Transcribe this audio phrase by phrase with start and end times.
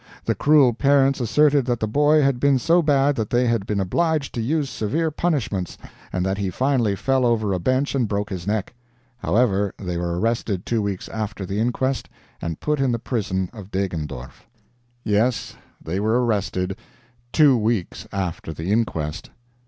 [0.25, 3.79] The cruel parents asserted that the boy had been so bad that they had been
[3.79, 5.77] obliged to use severe punishments,
[6.11, 8.73] and that he finally fell over a bench and broke his neck.
[9.19, 12.09] However, they were arrested two weeks after the inquest
[12.41, 14.47] and put in the prison at Deggendorf."
[15.03, 16.77] Yes, they were arrested
[17.31, 19.29] "two weeks after the inquest."